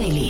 [0.00, 0.29] Daily.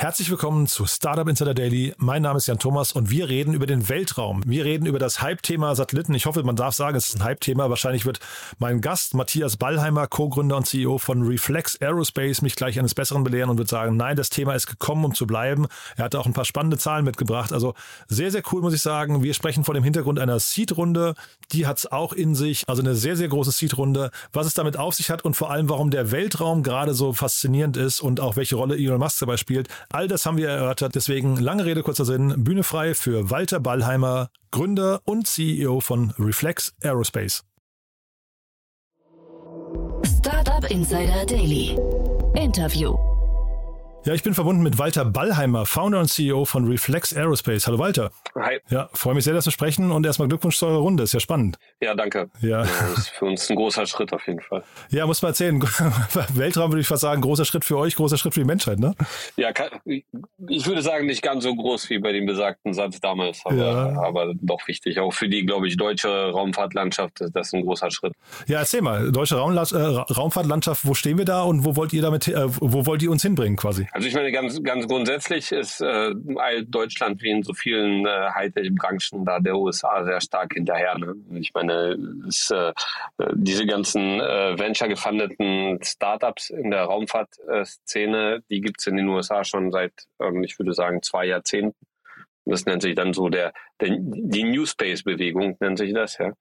[0.00, 1.92] Herzlich willkommen zu Startup Insider Daily.
[1.98, 4.40] Mein Name ist Jan Thomas und wir reden über den Weltraum.
[4.46, 6.14] Wir reden über das Hype-Thema Satelliten.
[6.14, 7.68] Ich hoffe, man darf sagen, es ist ein Hype-Thema.
[7.68, 8.18] Wahrscheinlich wird
[8.58, 13.50] mein Gast Matthias Ballheimer, Co-Gründer und CEO von Reflex Aerospace, mich gleich eines Besseren belehren
[13.50, 15.66] und wird sagen, nein, das Thema ist gekommen, um zu bleiben.
[15.98, 17.52] Er hat auch ein paar spannende Zahlen mitgebracht.
[17.52, 17.74] Also
[18.08, 19.22] sehr, sehr cool, muss ich sagen.
[19.22, 21.14] Wir sprechen vor dem Hintergrund einer Seed-Runde.
[21.52, 22.64] Die hat es auch in sich.
[22.66, 24.12] Also eine sehr, sehr große Seed-Runde.
[24.32, 27.76] Was es damit auf sich hat und vor allem, warum der Weltraum gerade so faszinierend
[27.76, 29.68] ist und auch welche Rolle Elon Musk dabei spielt.
[29.92, 30.94] All das haben wir erörtert.
[30.94, 32.44] Deswegen lange Rede, kurzer Sinn.
[32.44, 37.42] Bühne frei für Walter Ballheimer, Gründer und CEO von Reflex Aerospace.
[40.04, 41.76] Startup Insider Daily.
[42.34, 43.09] Interview.
[44.06, 47.66] Ja, ich bin verbunden mit Walter Ballheimer, Founder und CEO von Reflex Aerospace.
[47.66, 48.10] Hallo Walter.
[48.34, 48.58] Hi.
[48.70, 51.02] Ja, freue mich sehr, dass wir sprechen und erstmal Glückwunsch zu eurer Runde.
[51.02, 51.58] Ist ja spannend.
[51.82, 52.30] Ja, danke.
[52.40, 52.62] Ja.
[52.62, 54.64] Das ist für uns ein großer Schritt auf jeden Fall.
[54.88, 55.60] Ja, muss man erzählen.
[56.32, 58.94] Weltraum würde ich fast sagen, großer Schritt für euch, großer Schritt für die Menschheit, ne?
[59.36, 59.50] Ja,
[59.84, 64.02] ich würde sagen, nicht ganz so groß wie bei dem besagten Satz damals, aber, Ja.
[64.02, 64.98] aber doch wichtig.
[64.98, 68.14] Auch für die, glaube ich, deutsche Raumfahrtlandschaft ist das ein großer Schritt.
[68.46, 69.40] Ja, erzähl mal, deutsche äh,
[70.14, 73.20] Raumfahrtlandschaft, wo stehen wir da und wo wollt ihr damit, äh, wo wollt ihr uns
[73.20, 73.86] hinbringen quasi?
[73.92, 76.12] Also ich meine, ganz, ganz grundsätzlich ist äh,
[76.64, 80.96] Deutschland wie in so vielen äh, Hightech-Branchen da der USA sehr stark hinterher.
[80.98, 81.14] Ne?
[81.34, 81.96] Ich meine,
[82.28, 82.72] es, äh,
[83.34, 89.92] diese ganzen äh, venture-gefundeten Startups in der Raumfahrtszene, die gibt's in den USA schon seit,
[90.20, 91.76] ähm, ich würde sagen, zwei Jahrzehnten.
[92.50, 96.32] Das nennt sich dann so der, der die New Space Bewegung nennt sich das ja.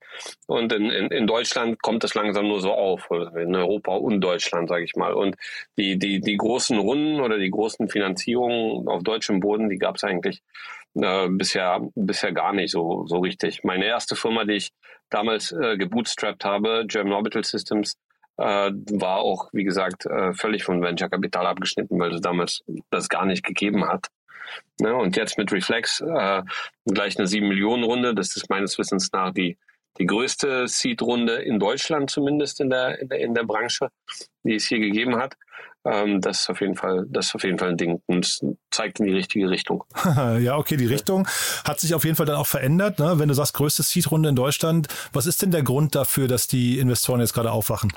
[0.47, 4.69] Und in, in, in Deutschland kommt das langsam nur so auf, in Europa und Deutschland
[4.69, 5.13] sage ich mal.
[5.13, 5.35] Und
[5.77, 10.03] die die die großen Runden oder die großen Finanzierungen auf deutschem Boden, die gab es
[10.03, 10.41] eigentlich
[10.95, 13.63] äh, bisher bisher gar nicht so so richtig.
[13.63, 14.71] Meine erste Firma, die ich
[15.09, 17.95] damals äh, gebootstrapped habe, German Orbital Systems,
[18.37, 23.09] äh, war auch wie gesagt äh, völlig von Venture Kapital abgeschnitten, weil es damals das
[23.09, 24.07] gar nicht gegeben hat.
[24.79, 26.41] Ne, und jetzt mit Reflex äh,
[26.85, 28.15] gleich eine 7 Millionen Runde.
[28.15, 29.57] Das ist meines Wissens nach die,
[29.97, 33.89] die größte Seed-Runde in Deutschland zumindest in der, in der, in der Branche,
[34.43, 35.35] die es hier gegeben hat.
[35.85, 38.99] Ähm, das ist auf jeden Fall, das ist auf jeden Fall ein Ding und zeigt
[38.99, 39.83] in die richtige Richtung.
[40.39, 41.27] ja, okay, die Richtung
[41.63, 42.99] hat sich auf jeden Fall dann auch verändert.
[42.99, 43.13] Ne?
[43.17, 46.79] Wenn du sagst, größte Seed-Runde in Deutschland, was ist denn der Grund dafür, dass die
[46.79, 47.91] Investoren jetzt gerade aufwachen?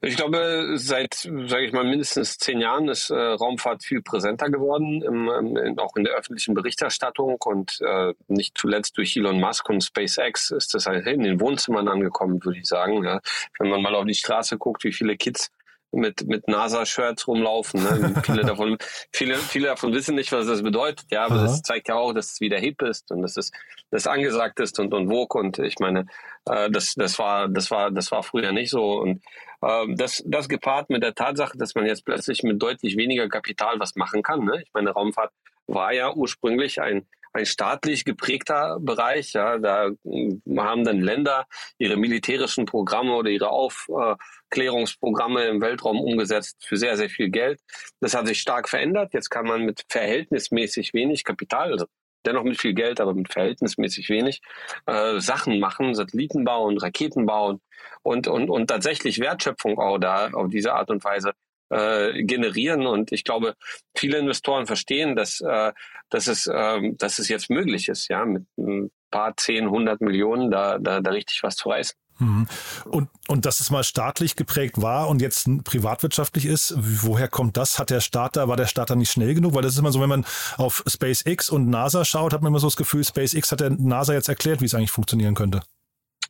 [0.00, 5.02] Ich glaube, seit, sage ich mal, mindestens zehn Jahren ist äh, Raumfahrt viel präsenter geworden,
[5.02, 9.82] im, im, auch in der öffentlichen Berichterstattung und äh, nicht zuletzt durch Elon Musk und
[9.82, 13.02] SpaceX ist das halt in den Wohnzimmern angekommen, würde ich sagen.
[13.04, 13.20] Ja.
[13.58, 15.50] Wenn man mal auf die Straße guckt, wie viele Kids
[15.92, 17.82] mit, mit NASA-Shirts rumlaufen.
[17.82, 18.22] Ne?
[18.24, 18.76] viele, davon,
[19.12, 21.42] viele, viele davon wissen nicht, was das bedeutet, ja, aber Aha.
[21.44, 23.50] das zeigt ja auch, dass es wieder hip ist und dass es
[23.90, 25.34] das angesagt ist und, und wog.
[25.34, 26.06] Und ich meine,
[26.46, 29.00] äh, das, das war, das war, das war früher nicht so.
[29.00, 29.22] Und
[29.62, 33.78] ähm, das, das gepaart mit der Tatsache, dass man jetzt plötzlich mit deutlich weniger Kapital
[33.78, 34.44] was machen kann.
[34.44, 34.62] Ne?
[34.62, 35.32] Ich meine, Raumfahrt
[35.66, 37.06] war ja ursprünglich ein,
[37.38, 39.32] ein staatlich geprägter Bereich.
[39.32, 41.46] Ja, da mm, haben dann Länder
[41.78, 47.60] ihre militärischen Programme oder ihre Aufklärungsprogramme im Weltraum umgesetzt für sehr, sehr viel Geld.
[48.00, 49.14] Das hat sich stark verändert.
[49.14, 51.86] Jetzt kann man mit verhältnismäßig wenig Kapital, also
[52.26, 54.40] dennoch mit viel Geld, aber mit verhältnismäßig wenig,
[54.86, 57.60] äh, Sachen machen, Satelliten bauen, Raketen bauen
[58.02, 61.32] und, und, und tatsächlich Wertschöpfung auch da auf diese Art und Weise
[61.70, 62.86] äh, generieren.
[62.86, 63.54] Und ich glaube,
[63.96, 65.72] viele Investoren verstehen, dass, äh,
[66.10, 70.50] dass, es, ähm, dass es jetzt möglich ist, ja, mit ein paar zehn, hundert Millionen
[70.50, 71.96] da, da, da richtig was zu reißen.
[72.18, 72.48] Mhm.
[72.86, 77.78] Und, und dass es mal staatlich geprägt war und jetzt privatwirtschaftlich ist, woher kommt das?
[77.78, 79.54] Hat der Starter, war der Starter nicht schnell genug?
[79.54, 82.60] Weil das ist immer so, wenn man auf SpaceX und NASA schaut, hat man immer
[82.60, 85.62] so das Gefühl, SpaceX hat der NASA jetzt erklärt, wie es eigentlich funktionieren könnte.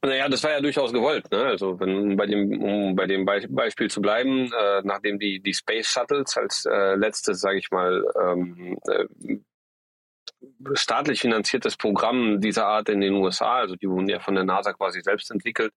[0.03, 1.31] Naja, das war ja durchaus gewollt.
[1.32, 1.44] Ne?
[1.44, 5.54] Also wenn bei dem, um bei dem Be Beispiel zu bleiben, äh, nachdem die die
[5.54, 9.38] Space Shuttles als äh, letztes, sage ich mal, ähm, äh,
[10.75, 14.73] staatlich finanziertes Programm dieser Art in den USA, also die wurden ja von der NASA
[14.73, 15.73] quasi selbst entwickelt,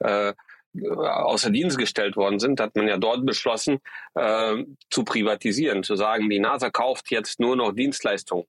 [0.00, 0.34] äh,
[0.74, 3.78] außer Dienst gestellt worden sind, hat man ja dort beschlossen,
[4.14, 8.46] äh, zu privatisieren, zu sagen, die NASA kauft jetzt nur noch Dienstleistungen.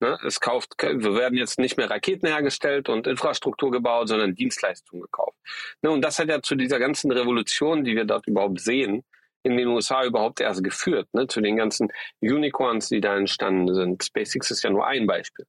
[0.00, 0.18] Ne?
[0.26, 5.36] Es kauft, wir werden jetzt nicht mehr Raketen hergestellt und Infrastruktur gebaut, sondern Dienstleistungen gekauft.
[5.82, 5.90] Ne?
[5.90, 9.04] Und das hat ja zu dieser ganzen Revolution, die wir dort überhaupt sehen,
[9.42, 11.88] in den USA überhaupt erst geführt, ne, zu den ganzen
[12.20, 14.04] Unicorns, die da entstanden sind.
[14.04, 15.46] SpaceX ist ja nur ein Beispiel.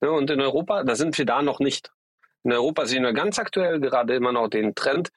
[0.00, 1.92] Ne, und in Europa, da sind wir da noch nicht.
[2.42, 5.10] In Europa sehen wir ganz aktuell gerade immer noch den Trend,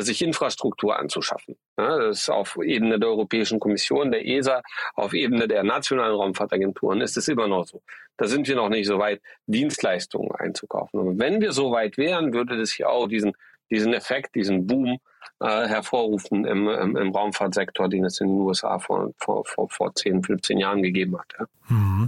[0.00, 1.56] sich Infrastruktur anzuschaffen.
[1.76, 4.62] Das ist auf Ebene der Europäischen Kommission, der ESA,
[4.94, 7.82] auf Ebene der nationalen Raumfahrtagenturen ist es immer noch so.
[8.16, 11.00] Da sind wir noch nicht so weit, Dienstleistungen einzukaufen.
[11.00, 13.34] Und wenn wir so weit wären, würde das hier auch diesen
[13.70, 14.98] diesen Effekt, diesen Boom
[15.40, 19.94] äh, hervorrufen im, im, im, Raumfahrtsektor, den es in den USA vor, vor, vor, vor
[19.94, 21.26] 10, 15 Jahren gegeben hat.
[21.38, 21.46] Ja.
[21.68, 22.06] Mhm.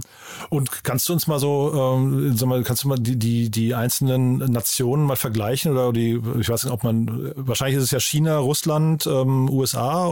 [0.49, 3.75] Und kannst du uns mal so, ähm, sag mal, kannst du mal die, die, die
[3.75, 7.99] einzelnen Nationen mal vergleichen oder die, ich weiß nicht, ob man, wahrscheinlich ist es ja
[7.99, 10.07] China, Russland, ähm, USA,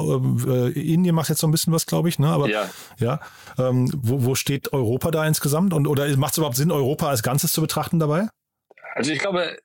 [0.46, 2.28] äh, Indien macht jetzt so ein bisschen was, glaube ich, ne?
[2.28, 2.70] Aber ja,
[3.00, 3.20] ja
[3.58, 7.24] ähm, wo, wo steht Europa da insgesamt und oder macht es überhaupt Sinn, Europa als
[7.24, 8.28] Ganzes zu betrachten dabei?
[8.98, 9.56] Also ich glaube,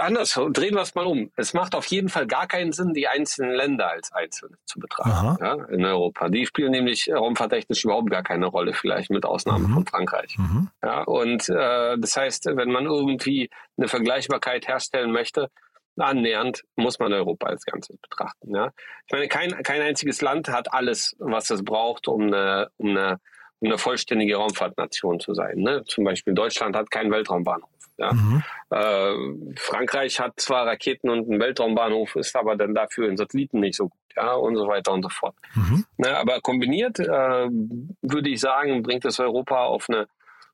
[0.00, 1.30] anders, drehen wir es mal um.
[1.36, 5.44] Es macht auf jeden Fall gar keinen Sinn, die einzelnen Länder als einzelne zu betrachten
[5.44, 6.28] ja, in Europa.
[6.28, 9.74] Die spielen nämlich raumfahrttechnisch überhaupt gar keine Rolle, vielleicht mit Ausnahme mhm.
[9.74, 10.36] von Frankreich.
[10.38, 10.68] Mhm.
[10.82, 15.50] Ja, und äh, das heißt, wenn man irgendwie eine Vergleichbarkeit herstellen möchte,
[15.96, 18.54] annähernd muss man Europa als Ganzes betrachten.
[18.54, 18.72] Ja.
[19.06, 23.20] Ich meine, kein, kein einziges Land hat alles, was es braucht, um eine, um eine,
[23.64, 25.58] eine vollständige Raumfahrtnation zu sein.
[25.58, 25.84] Ne?
[25.86, 27.70] Zum Beispiel Deutschland hat keinen Weltraumbahnhof.
[27.96, 28.12] Ja.
[28.12, 28.42] Mhm.
[28.70, 33.76] Äh, Frankreich hat zwar Raketen und einen Weltraumbahnhof, ist aber dann dafür in Satelliten nicht
[33.76, 35.36] so gut, ja, und so weiter und so fort.
[35.54, 35.84] Mhm.
[35.96, 37.06] Na, aber kombiniert äh,
[37.48, 40.08] würde ich sagen, bringt es Europa auf eine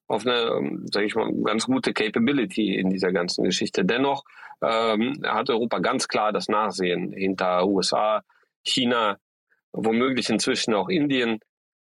[0.07, 3.85] auf eine, sage ich mal, ganz gute Capability in dieser ganzen Geschichte.
[3.85, 4.25] Dennoch
[4.61, 8.25] ähm, hat Europa ganz klar das Nachsehen hinter USA,
[8.65, 9.19] China,
[9.73, 11.39] womöglich inzwischen auch Indien.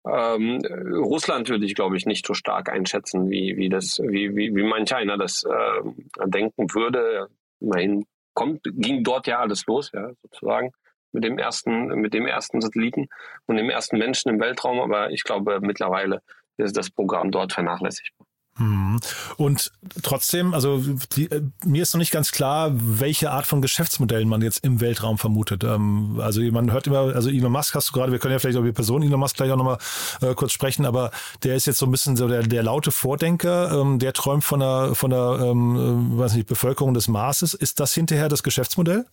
[0.06, 0.62] Ähm,
[0.94, 4.62] Russland würde ich, glaube ich, nicht so stark einschätzen, wie, wie, das, wie, wie, wie
[4.62, 7.28] manch einer das äh, denken würde.
[7.60, 10.70] Immerhin kommt, ging dort ja alles los, ja, sozusagen,
[11.12, 13.08] mit dem ersten, mit dem ersten Satelliten
[13.46, 14.80] und dem ersten Menschen im Weltraum.
[14.80, 16.22] Aber ich glaube, mittlerweile
[16.56, 18.25] ist das Programm dort vernachlässigbar.
[18.58, 19.00] Mhm.
[19.36, 19.72] Und
[20.02, 20.82] trotzdem, also
[21.14, 24.80] die, äh, mir ist noch nicht ganz klar, welche Art von Geschäftsmodellen man jetzt im
[24.80, 25.62] Weltraum vermutet.
[25.62, 28.56] Ähm, also man hört immer, also Elon Musk hast du gerade, wir können ja vielleicht
[28.56, 29.78] über die Person Elon Musk gleich auch nochmal
[30.22, 31.10] äh, kurz sprechen, aber
[31.42, 34.60] der ist jetzt so ein bisschen so der, der laute Vordenker, ähm, der träumt von
[34.60, 37.52] der, von der ähm, äh, weiß nicht, Bevölkerung des Marses.
[37.52, 39.04] Ist das hinterher das Geschäftsmodell?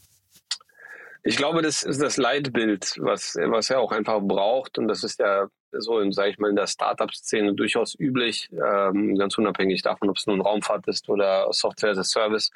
[1.23, 4.77] Ich glaube, das ist das Leitbild, was, was er auch einfach braucht.
[4.77, 5.47] Und das ist ja
[5.77, 10.17] so, in, sage ich mal, in der Startup-Szene durchaus üblich, ähm, ganz unabhängig davon, ob
[10.17, 12.51] es nun Raumfahrt ist oder Software as a Service,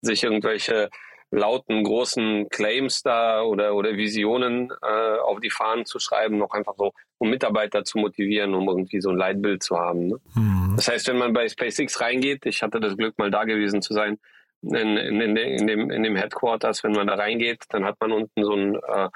[0.00, 0.90] sich irgendwelche
[1.32, 6.74] lauten, großen Claims da oder, oder Visionen äh, auf die Fahnen zu schreiben, noch einfach
[6.76, 10.08] so, um Mitarbeiter zu motivieren, um irgendwie so ein Leitbild zu haben.
[10.08, 10.20] Ne?
[10.34, 10.74] Mhm.
[10.76, 13.94] Das heißt, wenn man bei SpaceX reingeht, ich hatte das Glück, mal da gewesen zu
[13.94, 14.18] sein,
[14.62, 18.12] in, in, in, in, dem, in dem Headquarters, wenn man da reingeht, dann hat man
[18.12, 19.08] unten so ein äh,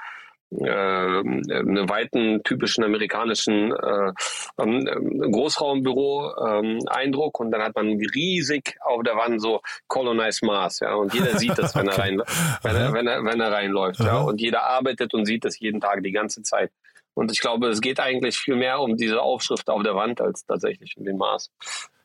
[0.51, 4.13] äh, einen weiten typischen amerikanischen äh,
[4.59, 7.41] ähm, Großraumbüro ähm, Eindruck.
[7.41, 10.95] Und dann hat man riesig auf der Wand so Colonize Mars ja.
[10.95, 12.23] Und jeder sieht das wenn er rein
[12.63, 14.19] wenn er, wenn er, wenn er reinläuft ja.
[14.21, 16.71] Und jeder arbeitet und sieht das jeden Tag die ganze Zeit.
[17.15, 20.45] Und ich glaube es geht eigentlich viel mehr um diese Aufschrift auf der Wand als
[20.45, 21.51] tatsächlich um den Mars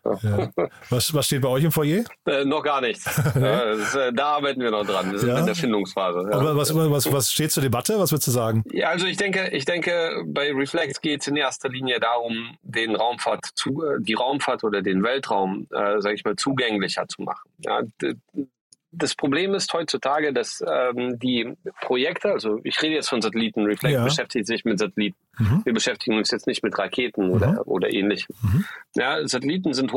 [0.03, 0.49] ja.
[0.89, 2.03] Was, was steht bei euch im Foyer?
[2.25, 3.03] Äh, noch gar nichts.
[3.33, 5.11] das, äh, da arbeiten wir noch dran.
[5.11, 5.39] Wir sind ja.
[5.39, 6.29] in der Findungsphase.
[6.31, 6.37] Ja.
[6.37, 7.97] Aber was, was, was steht zur Debatte?
[7.97, 8.63] Was würdest du sagen?
[8.71, 12.95] Ja, also ich denke, ich denke, bei Reflex geht es in erster Linie darum, den
[12.95, 17.49] Raumfahrt zu, äh, die Raumfahrt oder den Weltraum, äh, sage ich mal, zugänglicher zu machen.
[17.65, 17.81] Ja,
[18.91, 23.93] das Problem ist heutzutage, dass ähm, die Projekte, also ich rede jetzt von Satelliten, Reflect
[23.93, 24.03] ja.
[24.03, 25.17] beschäftigt sich mit Satelliten.
[25.37, 25.61] Mhm.
[25.63, 27.31] Wir beschäftigen uns jetzt nicht mit Raketen mhm.
[27.31, 28.35] oder, oder ähnlichem.
[28.41, 28.65] Mhm.
[28.95, 29.91] Ja, Satelliten sind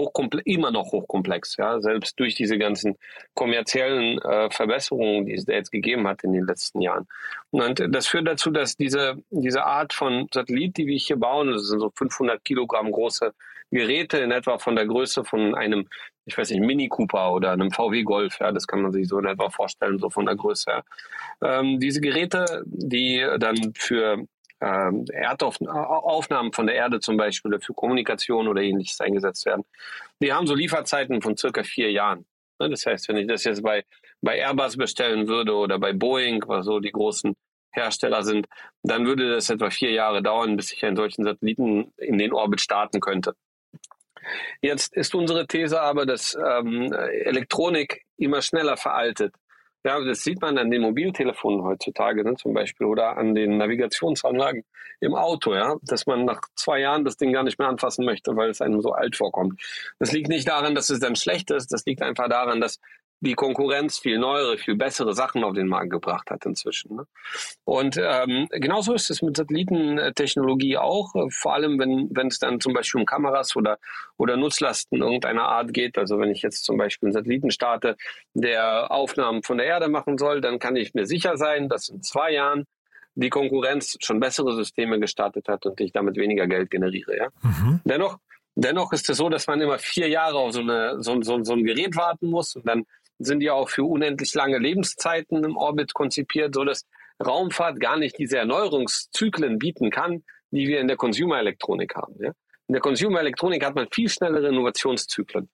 [0.45, 2.97] immer noch hochkomplex, ja, selbst durch diese ganzen
[3.35, 7.07] kommerziellen äh, Verbesserungen, die es da jetzt gegeben hat in den letzten Jahren.
[7.51, 11.69] Und das führt dazu, dass diese, diese Art von Satellit, die wir hier bauen, das
[11.69, 13.33] sind so 500 Kilogramm große
[13.71, 15.89] Geräte in etwa von der Größe von einem,
[16.27, 19.19] ich weiß nicht, Mini Cooper oder einem VW Golf, ja, das kann man sich so
[19.19, 20.85] in etwa vorstellen, so von der Größe her.
[21.43, 24.25] Ähm, diese Geräte, die dann für
[24.65, 29.65] ähm, Erdaufnahmen von der Erde zum Beispiel oder für Kommunikation oder ähnliches eingesetzt werden,
[30.21, 32.25] die haben so Lieferzeiten von circa vier Jahren.
[32.59, 33.85] Ne, das heißt, wenn ich das jetzt bei,
[34.23, 37.35] bei Airbus bestellen würde oder bei Boeing, was so die großen
[37.73, 38.47] Hersteller sind,
[38.83, 42.61] dann würde das etwa vier Jahre dauern, bis ich einen solchen Satelliten in den Orbit
[42.61, 43.35] starten könnte.
[44.63, 49.35] Jetzt ist unsere These aber, dass ähm, Elektronik immer schneller veraltet.
[49.87, 54.65] Ja, das sieht man an den Mobiltelefonen heutzutage ne, zum Beispiel oder an den Navigationsanlagen
[55.01, 58.35] im Auto, ja, dass man nach zwei Jahren das Ding gar nicht mehr anfassen möchte,
[58.35, 59.61] weil es einem so alt vorkommt.
[59.99, 62.81] Das liegt nicht daran, dass es dann schlecht ist, das liegt einfach daran, dass
[63.21, 66.97] die Konkurrenz viel neuere, viel bessere Sachen auf den Markt gebracht hat inzwischen.
[66.97, 67.07] Ne?
[67.65, 72.61] Und ähm, genauso ist es mit Satellitentechnologie auch, äh, vor allem wenn, wenn es dann
[72.61, 73.79] zum Beispiel um Kameras oder,
[74.17, 75.97] oder Nutzlasten irgendeiner Art geht.
[75.97, 77.97] Also wenn ich jetzt zum Beispiel einen Satelliten starte,
[78.35, 82.03] der Aufnahmen von der Erde machen soll, dann kann ich mir sicher sein, dass in
[82.03, 82.67] zwei Jahren
[83.15, 87.17] die Konkurrenz schon bessere Systeme gestartet hat und ich damit weniger Geld generiere.
[87.17, 87.29] Ja?
[87.43, 87.81] Mhm.
[87.85, 88.19] Dennoch
[88.57, 91.55] Dennoch ist es so, dass man immer vier Jahre auf so, eine, so, so, so
[91.55, 92.87] ein Gerät warten muss und dann
[93.19, 96.85] sind die auch für unendlich lange Lebenszeiten im Orbit konzipiert, so dass
[97.25, 102.15] Raumfahrt gar nicht diese Erneuerungszyklen bieten kann, die wir in der Consumer-Elektronik haben.
[102.21, 102.33] Ja?
[102.67, 105.51] In der Consumer-Elektronik hat man viel schnellere Innovationszyklen.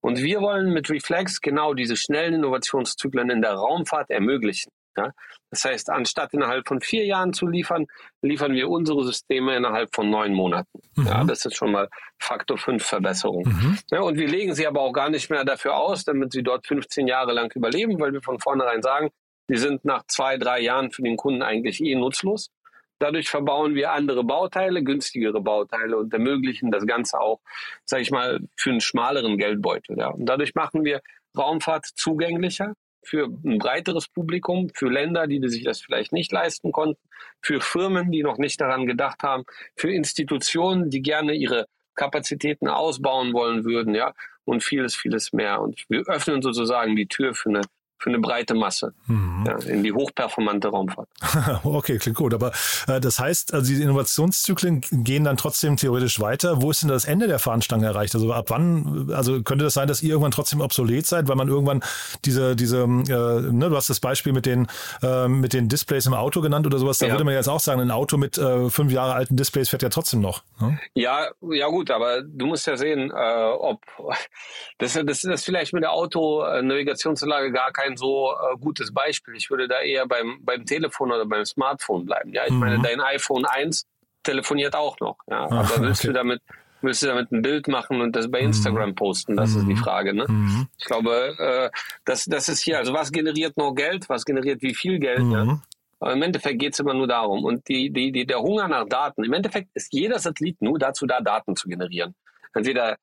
[0.00, 4.70] Und wir wollen mit Reflex genau diese schnellen Innovationszyklen in der Raumfahrt ermöglichen.
[4.96, 5.12] Ja?
[5.50, 7.86] Das heißt, anstatt innerhalb von vier Jahren zu liefern,
[8.22, 10.80] liefern wir unsere Systeme innerhalb von neun Monaten.
[10.96, 11.06] Mhm.
[11.06, 13.44] Ja, das ist schon mal Faktor 5 Verbesserung.
[13.44, 13.78] Mhm.
[13.90, 16.66] Ja, und wir legen sie aber auch gar nicht mehr dafür aus, damit sie dort
[16.66, 19.10] 15 Jahre lang überleben, weil wir von vornherein sagen,
[19.48, 22.50] die sind nach zwei, drei Jahren für den Kunden eigentlich eh nutzlos.
[22.98, 27.40] Dadurch verbauen wir andere Bauteile, günstigere Bauteile und ermöglichen das Ganze auch,
[27.84, 29.98] sage ich mal, für einen schmaleren Geldbeutel.
[29.98, 30.10] Ja.
[30.10, 31.00] Und dadurch machen wir
[31.36, 37.00] Raumfahrt zugänglicher für ein breiteres Publikum, für Länder, die sich das vielleicht nicht leisten konnten,
[37.40, 39.44] für Firmen, die noch nicht daran gedacht haben,
[39.76, 45.60] für Institutionen, die gerne ihre Kapazitäten ausbauen wollen würden, ja, und vieles, vieles mehr.
[45.60, 47.62] Und wir öffnen sozusagen die Tür für eine
[48.02, 49.44] für eine breite Masse mhm.
[49.46, 51.08] ja, in die hochperformante Raumfahrt.
[51.64, 52.34] okay, klingt gut.
[52.34, 52.52] Aber
[52.88, 56.60] äh, das heißt, also die Innovationszyklen gehen dann trotzdem theoretisch weiter.
[56.62, 58.14] Wo ist denn das Ende der Fahnenstange erreicht?
[58.16, 61.46] Also ab wann, also könnte das sein, dass ihr irgendwann trotzdem obsolet seid, weil man
[61.46, 61.82] irgendwann
[62.24, 64.66] diese, diese, äh, ne, du hast das Beispiel mit den,
[65.02, 67.12] äh, mit den Displays im Auto genannt oder sowas, da ja.
[67.12, 69.90] würde man jetzt auch sagen, ein Auto mit äh, fünf Jahre alten Displays fährt ja
[69.90, 70.42] trotzdem noch.
[70.60, 70.78] Ne?
[70.94, 73.80] Ja, ja gut, aber du musst ja sehen, äh, ob
[74.78, 79.34] das, das, das vielleicht mit der Auto-Navigationsanlage gar kein kein so äh, gutes Beispiel.
[79.36, 82.32] Ich würde da eher beim, beim Telefon oder beim Smartphone bleiben.
[82.32, 82.58] Ja, ich mhm.
[82.58, 83.86] meine, dein iPhone 1
[84.22, 85.18] telefoniert auch noch.
[85.28, 86.08] Ja, Ach, aber willst okay.
[86.08, 86.42] du damit
[86.84, 88.48] willst du damit ein Bild machen und das bei mhm.
[88.48, 88.94] Instagram mhm.
[88.96, 89.36] posten?
[89.36, 89.60] Das mhm.
[89.60, 89.78] ist die mhm.
[89.78, 90.14] Frage.
[90.14, 90.26] Ne?
[90.28, 90.66] Mhm.
[90.78, 91.70] Ich glaube, äh,
[92.04, 95.22] das, das ist hier, also was generiert noch Geld, was generiert wie viel Geld?
[95.30, 95.60] Ja?
[96.00, 97.44] Aber im Endeffekt geht es immer nur darum.
[97.44, 101.06] Und die, die, die, der Hunger nach Daten, im Endeffekt ist jeder Satellit nur dazu
[101.06, 102.16] da, Daten zu generieren.
[102.52, 102.96] Entweder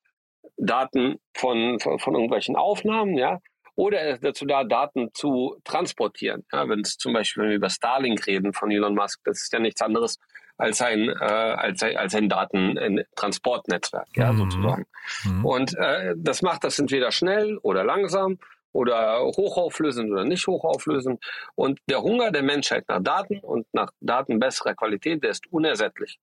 [0.58, 3.38] Daten von, von, von irgendwelchen Aufnahmen, ja,
[3.74, 6.44] oder er ist dazu da, Daten zu transportieren.
[6.52, 9.52] Ja, wenn es zum Beispiel, wenn wir über Starlink reden von Elon Musk, das ist
[9.52, 10.18] ja nichts anderes
[10.60, 14.38] als ein, äh, als, als ein Datentransportnetzwerk, ja, mhm.
[14.38, 14.86] sozusagen.
[15.24, 15.44] Mhm.
[15.44, 18.38] Und äh, das macht das entweder schnell oder langsam
[18.72, 21.24] oder hochauflösend oder nicht hochauflösend.
[21.54, 26.20] Und der Hunger der Menschheit nach Daten und nach Daten besserer Qualität, der ist unersättlich.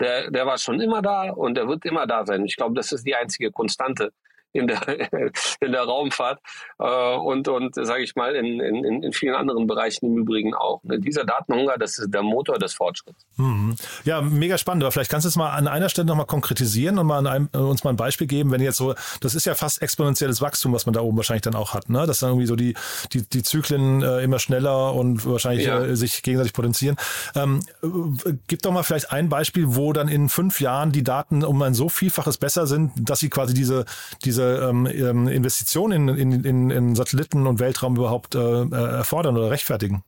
[0.00, 2.44] Der, der war schon immer da und der wird immer da sein.
[2.44, 4.12] Ich glaube, das ist die einzige Konstante,
[4.54, 4.80] in der,
[5.60, 6.40] in der Raumfahrt
[6.78, 10.82] äh, und, und sage ich mal, in, in, in vielen anderen Bereichen im Übrigen auch.
[10.84, 10.98] Ne?
[11.00, 13.26] Dieser Datenhunger, das ist der Motor des Fortschritts.
[13.36, 13.74] Mhm.
[14.04, 14.84] Ja, mega spannend.
[14.84, 17.58] Aber vielleicht kannst du es mal an einer Stelle nochmal konkretisieren und mal einem, äh,
[17.58, 20.86] uns mal ein Beispiel geben, wenn jetzt so, das ist ja fast exponentielles Wachstum, was
[20.86, 22.06] man da oben wahrscheinlich dann auch hat, ne?
[22.06, 22.74] dass dann irgendwie so die,
[23.12, 25.82] die, die Zyklen äh, immer schneller und wahrscheinlich ja.
[25.82, 26.96] äh, sich gegenseitig potenzieren.
[27.34, 31.42] Ähm, äh, gib doch mal vielleicht ein Beispiel, wo dann in fünf Jahren die Daten
[31.42, 33.84] um ein so Vielfaches besser sind, dass sie quasi diese,
[34.24, 39.36] diese ähm, ähm, Investitionen in, in, in, in Satelliten und Weltraum überhaupt äh, äh, erfordern
[39.36, 40.04] oder rechtfertigen?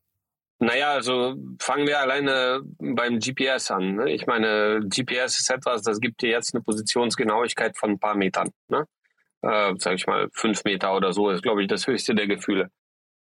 [0.58, 3.96] Naja, also fangen wir alleine beim GPS an.
[3.96, 4.12] Ne?
[4.12, 8.50] Ich meine, GPS ist etwas, das gibt dir jetzt eine Positionsgenauigkeit von ein paar Metern.
[8.68, 8.86] Ne?
[9.42, 12.70] Äh, sag ich mal, fünf Meter oder so ist, glaube ich, das höchste der Gefühle.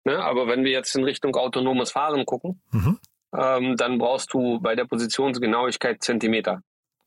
[0.05, 0.19] Ne?
[0.23, 2.99] Aber wenn wir jetzt in Richtung autonomes Fahren gucken, mhm.
[3.35, 6.61] ähm, dann brauchst du bei der Positionsgenauigkeit Zentimeter.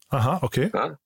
[0.08, 0.70] Aha, okay.
[0.74, 0.98] Ja?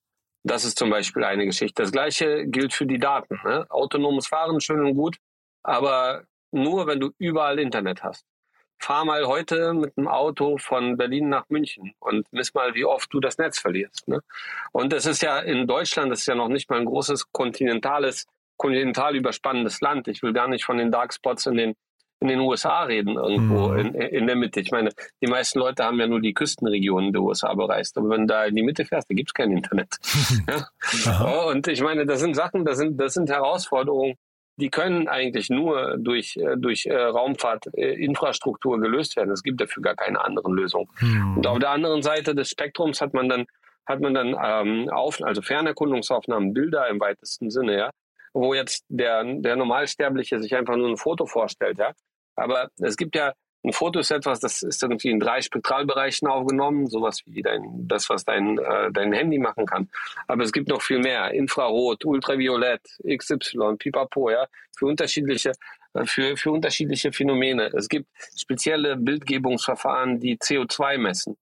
[0.43, 1.83] Das ist zum Beispiel eine Geschichte.
[1.83, 3.39] Das gleiche gilt für die Daten.
[3.43, 3.65] Ne?
[3.69, 5.17] Autonomes Fahren, schön und gut,
[5.63, 8.25] aber nur, wenn du überall Internet hast.
[8.79, 13.13] Fahr mal heute mit einem Auto von Berlin nach München und miss mal, wie oft
[13.13, 14.07] du das Netz verlierst.
[14.07, 14.21] Ne?
[14.71, 18.25] Und es ist ja in Deutschland, das ist ja noch nicht mal ein großes kontinentales,
[18.57, 20.07] kontinental überspannendes Land.
[20.07, 21.75] Ich will gar nicht von den Dark Spots in den
[22.21, 23.79] in den USA reden, irgendwo mhm.
[23.79, 24.59] in, in der Mitte.
[24.61, 27.97] Ich meine, die meisten Leute haben ja nur die Küstenregionen der USA bereist.
[27.97, 29.97] Aber wenn du da in die Mitte fährst, da gibt's kein Internet.
[30.47, 31.49] ja?
[31.49, 34.15] Und ich meine, das sind Sachen, das sind, das sind Herausforderungen,
[34.57, 39.31] die können eigentlich nur durch, äh, durch äh, Raumfahrtinfrastruktur äh, gelöst werden.
[39.31, 40.87] Es gibt dafür gar keine anderen Lösungen.
[40.99, 41.37] Mhm.
[41.37, 43.45] Und auf der anderen Seite des Spektrums hat man dann
[43.87, 47.89] hat man dann ähm, auf, also Fernerkundungsaufnahmen, Bilder im weitesten Sinne, ja,
[48.31, 51.91] wo jetzt der, der Normalsterbliche sich einfach nur ein Foto vorstellt, ja.
[52.35, 53.33] Aber es gibt ja
[53.63, 58.09] ein Foto ist etwas, das ist irgendwie in drei Spektralbereichen aufgenommen, sowas wie dein, das,
[58.09, 59.89] was dein, äh, dein Handy machen kann.
[60.27, 61.31] Aber es gibt noch viel mehr.
[61.31, 65.51] Infrarot, Ultraviolett, XY, Pipapo, ja, für unterschiedliche,
[65.93, 67.67] äh, für, für unterschiedliche Phänomene.
[67.75, 71.37] Es gibt spezielle Bildgebungsverfahren, die CO2 messen.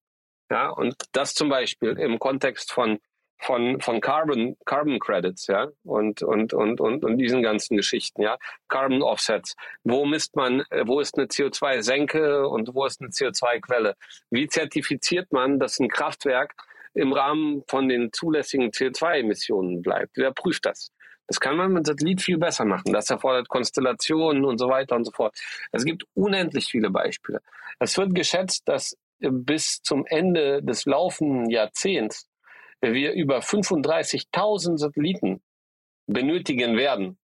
[0.51, 2.99] Ja, und das zum Beispiel im Kontext von
[3.39, 8.37] von, von Carbon, Carbon Credits, ja, und, und, und, und, und diesen ganzen Geschichten, ja.
[8.67, 9.55] Carbon Offsets.
[9.83, 13.95] Wo misst man, äh, wo ist eine CO2-Senke und wo ist eine CO2-Quelle?
[14.29, 16.53] Wie zertifiziert man, dass ein Kraftwerk
[16.93, 20.11] im Rahmen von den zulässigen CO2-Emissionen bleibt?
[20.15, 20.91] Wer prüft das?
[21.27, 22.91] Das kann man mit Satellit viel besser machen.
[22.91, 25.37] Das erfordert Konstellationen und so weiter und so fort.
[25.71, 27.39] Es gibt unendlich viele Beispiele.
[27.79, 32.28] Es wird geschätzt, dass bis zum Ende des laufenden Jahrzehnts
[32.81, 35.41] wir über 35.000 Satelliten
[36.07, 37.17] benötigen werden,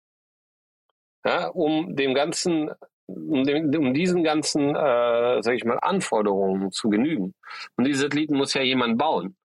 [1.24, 2.70] ja, um dem ganzen
[3.06, 7.34] um, dem, um diesen ganzen, äh, sag ich mal, Anforderungen zu genügen.
[7.76, 9.36] Und diese Satelliten muss ja jemand bauen.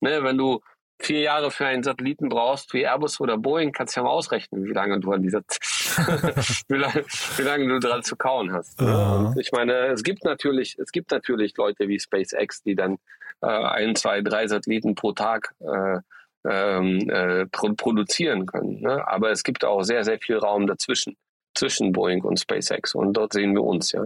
[0.00, 0.60] Ne, wenn du
[1.00, 4.64] vier Jahre für einen Satelliten brauchst, wie Airbus oder Boeing, kannst du ja mal ausrechnen,
[4.64, 5.40] wie lange du an dieser,
[6.68, 7.04] wie, lange,
[7.36, 8.80] wie lange du dran zu kauen hast.
[8.80, 12.98] Und ich meine, es gibt natürlich, es gibt natürlich Leute wie SpaceX, die dann
[13.44, 15.98] äh, ein, zwei, drei Satelliten pro Tag äh,
[16.46, 18.80] ähm, äh, produzieren können.
[18.80, 19.06] Ne?
[19.06, 21.16] Aber es gibt auch sehr, sehr viel Raum dazwischen
[21.54, 22.94] zwischen Boeing und SpaceX.
[22.94, 24.04] Und dort sehen wir uns, ja.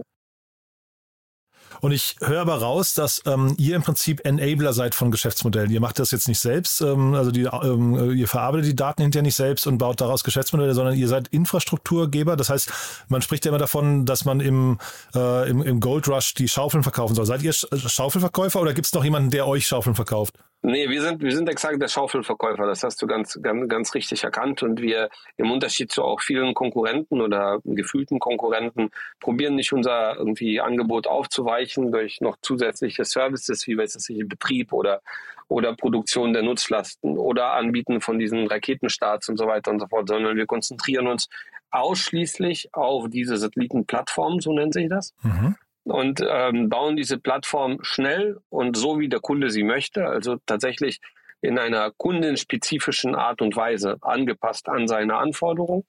[1.81, 5.71] Und ich höre aber raus, dass ähm, ihr im Prinzip Enabler seid von Geschäftsmodellen.
[5.71, 9.23] Ihr macht das jetzt nicht selbst, ähm, also die, ähm, ihr verarbeitet die Daten hinterher
[9.23, 12.35] nicht selbst und baut daraus Geschäftsmodelle, sondern ihr seid Infrastrukturgeber.
[12.35, 12.71] Das heißt,
[13.07, 14.77] man spricht ja immer davon, dass man im,
[15.15, 17.25] äh, im, im Gold Rush die Schaufeln verkaufen soll.
[17.25, 20.35] Seid ihr Schaufelverkäufer oder gibt es noch jemanden, der euch Schaufeln verkauft?
[20.61, 22.65] Nee, wir sind, wir sind exakt der Schaufelverkäufer.
[22.65, 24.61] Das hast du ganz, ganz, ganz richtig erkannt.
[24.61, 28.89] Und wir im Unterschied zu auch vielen Konkurrenten oder gefühlten Konkurrenten
[29.21, 35.01] probieren nicht unser irgendwie Angebot aufzuweichen durch noch zusätzliche Services, wie ich, Betrieb oder,
[35.47, 40.09] oder Produktion der Nutzlasten oder Anbieten von diesen Raketenstarts und so weiter und so fort,
[40.09, 41.29] sondern wir konzentrieren uns
[41.71, 45.13] ausschließlich auf diese Satellitenplattformen, so nennt sich das.
[45.21, 50.05] Mhm und ähm, bauen diese Plattform schnell und so, wie der Kunde sie möchte.
[50.07, 50.99] Also tatsächlich
[51.41, 55.85] in einer kundenspezifischen Art und Weise angepasst an seine Anforderungen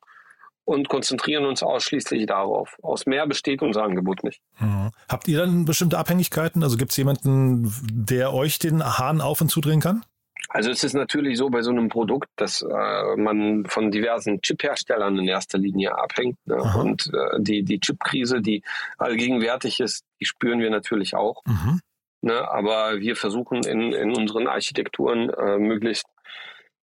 [0.65, 2.77] und konzentrieren uns ausschließlich darauf.
[2.83, 4.41] Aus mehr besteht unser Angebot nicht.
[4.61, 4.91] Mhm.
[5.09, 6.63] Habt ihr dann bestimmte Abhängigkeiten?
[6.63, 10.05] Also gibt es jemanden, der euch den Hahn auf und zudrehen kann?
[10.53, 15.17] Also es ist natürlich so bei so einem Produkt, dass äh, man von diversen Chip-Herstellern
[15.17, 16.39] in erster Linie abhängt.
[16.45, 16.57] Ne?
[16.57, 18.65] Und äh, die, die Chip-Krise, die
[18.99, 21.43] allgegenwärtig ist, die spüren wir natürlich auch.
[21.47, 21.81] Mhm.
[22.23, 22.51] Ne?
[22.51, 26.07] Aber wir versuchen in, in unseren Architekturen äh, möglichst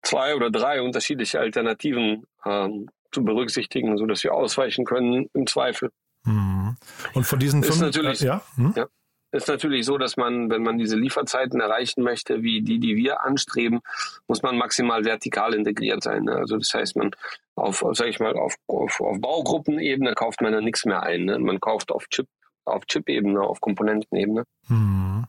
[0.02, 5.92] zwei oder drei unterschiedliche Alternativen ähm, zu berücksichtigen, so dass wir ausweichen können im Zweifel.
[6.24, 6.76] Mhm.
[7.14, 8.42] Und von diesen fünf, ist natürlich, äh, ja?
[8.56, 8.74] Hm?
[8.76, 8.88] ja
[9.32, 13.22] ist natürlich so, dass man, wenn man diese Lieferzeiten erreichen möchte, wie die, die wir
[13.22, 13.80] anstreben,
[14.28, 16.24] muss man maximal vertikal integriert sein.
[16.24, 16.36] Ne?
[16.36, 17.10] Also das heißt, man
[17.54, 21.24] auf, sag ich mal, auf, auf, auf Baugruppenebene kauft man da nichts mehr ein.
[21.24, 21.38] Ne?
[21.38, 22.26] Man kauft auf Chip,
[22.64, 24.44] auf Chip-Ebene, auf Komponentenebene.
[24.66, 25.26] Hm.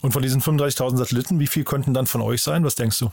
[0.00, 2.64] Und von diesen 35.000 Satelliten, wie viel könnten dann von euch sein?
[2.64, 3.10] Was denkst du?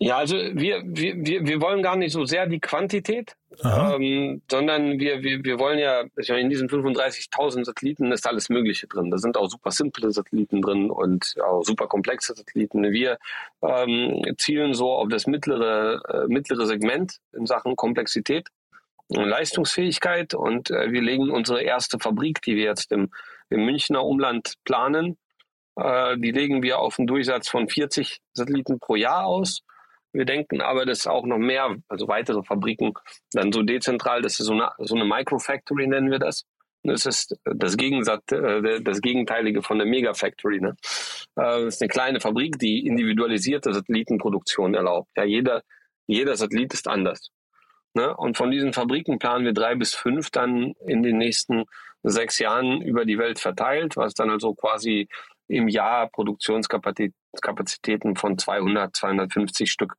[0.00, 3.34] Ja, also wir, wir, wir, wir wollen gar nicht so sehr die Quantität,
[3.64, 6.02] ähm, sondern wir, wir, wir wollen ja,
[6.36, 9.10] in diesen 35.000 Satelliten ist alles Mögliche drin.
[9.10, 12.92] Da sind auch super simple Satelliten drin und auch super komplexe Satelliten.
[12.92, 13.18] Wir
[13.60, 18.46] ähm, zielen so auf das mittlere, äh, mittlere Segment in Sachen Komplexität
[19.08, 23.10] und Leistungsfähigkeit und äh, wir legen unsere erste Fabrik, die wir jetzt im,
[23.50, 25.18] im Münchner Umland planen,
[25.74, 29.62] äh, die legen wir auf einen Durchsatz von 40 Satelliten pro Jahr aus
[30.12, 32.92] wir denken aber, dass auch noch mehr, also weitere Fabriken,
[33.32, 36.44] dann so dezentral, das ist so eine, so eine Microfactory nennen wir das.
[36.84, 40.60] Das ist das Gegensatz, äh, das Gegenteilige von der Megafactory.
[40.60, 40.76] Ne?
[41.34, 45.08] Das ist eine kleine Fabrik, die individualisierte Satellitenproduktion erlaubt.
[45.16, 45.62] Ja, jeder,
[46.06, 47.30] jeder Satellit ist anders.
[47.94, 48.16] Ne?
[48.16, 51.64] Und von diesen Fabriken planen wir drei bis fünf dann in den nächsten
[52.02, 55.08] sechs Jahren über die Welt verteilt, was dann also quasi
[55.48, 59.94] im Jahr Produktionskapazitäten von 200, 250 Stück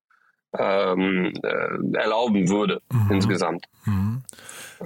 [0.58, 3.12] ähm, äh, erlauben würde mhm.
[3.12, 3.66] insgesamt.
[3.86, 4.24] Mhm.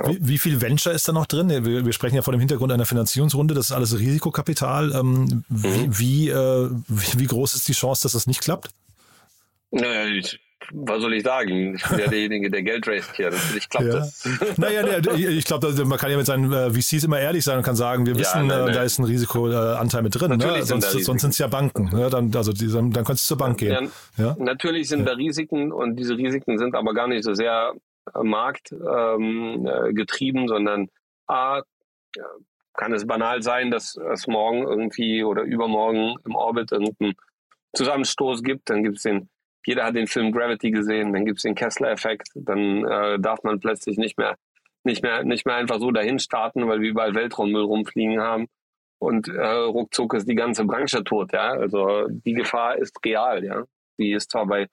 [0.05, 1.49] Wie, wie, viel Venture ist da noch drin?
[1.49, 4.91] Wir, wir, sprechen ja vor dem Hintergrund einer Finanzierungsrunde, das ist alles Risikokapital.
[4.93, 5.99] Ähm, wie, mhm.
[5.99, 8.71] wie, äh, wie, groß ist die Chance, dass das nicht klappt?
[9.71, 10.39] Naja, ich
[10.71, 11.75] was soll ich sagen?
[11.75, 13.31] Ich bin ja derjenige, der Geld raced hier.
[13.31, 13.93] Natürlich klappt ja.
[13.93, 14.27] das.
[14.57, 14.83] Naja,
[15.15, 18.05] ich glaube, man kann ja mit seinen äh, VCs immer ehrlich sein und kann sagen,
[18.05, 18.73] wir wissen, ja, nein, nein.
[18.73, 20.37] da ist ein Risikoanteil mit drin.
[20.37, 20.63] Ne?
[20.63, 21.89] Sonst, sind es ja Banken.
[21.91, 22.09] Ne?
[22.09, 23.89] Dann, also die, dann könntest du zur Bank gehen.
[24.17, 27.73] Ja, natürlich sind da Risiken und diese Risiken sind aber gar nicht so sehr
[28.13, 30.89] äh, marktgetrieben, ähm, äh, sondern
[31.27, 31.61] A,
[32.75, 37.13] kann es banal sein, dass es morgen irgendwie oder übermorgen im Orbit irgendeinen
[37.73, 38.69] Zusammenstoß gibt.
[38.69, 39.29] Dann gibt es den
[39.67, 43.59] jeder hat den Film Gravity gesehen, dann gibt es den Kessler-Effekt, dann äh, darf man
[43.59, 44.35] plötzlich nicht mehr,
[44.83, 48.47] nicht mehr, nicht mehr einfach so dahin starten, weil wir überall Weltraummüll rumfliegen haben.
[48.99, 51.51] Und äh, ruckzuck ist die ganze Branche tot, ja.
[51.51, 53.63] Also die Gefahr ist real, ja.
[53.97, 54.67] Die ist zwar bei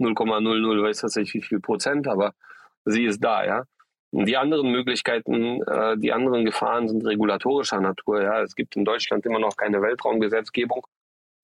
[0.00, 2.34] 0,00, weiß das nicht wie viel Prozent, aber
[2.84, 3.64] sie ist da, ja.
[4.10, 8.22] Und die anderen Möglichkeiten, äh, die anderen Gefahren sind regulatorischer Natur.
[8.22, 10.86] Ja, es gibt in Deutschland immer noch keine Weltraumgesetzgebung.